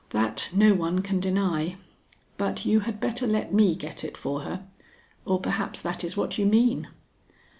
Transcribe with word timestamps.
That 0.09 0.49
no 0.51 0.73
one 0.73 1.03
can 1.03 1.19
deny. 1.19 1.75
But 2.35 2.65
you 2.65 2.79
had 2.79 2.99
better 2.99 3.27
let 3.27 3.53
me 3.53 3.75
get 3.75 4.03
it 4.03 4.17
for 4.17 4.41
her, 4.41 4.65
or 5.25 5.39
perhaps 5.39 5.79
that 5.83 6.03
is 6.03 6.17
what 6.17 6.39
you 6.39 6.45
mean." 6.47 6.87